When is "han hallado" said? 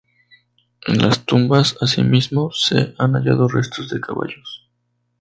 2.97-3.47